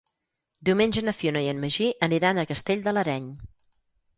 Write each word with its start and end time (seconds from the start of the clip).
Diumenge 0.69 1.03
na 1.09 1.13
Fiona 1.17 1.43
i 1.45 1.51
en 1.53 1.61
Magí 1.65 1.91
aniran 2.09 2.41
a 2.41 2.47
Castell 2.53 2.85
de 2.89 2.95
l'Areny. 2.99 3.29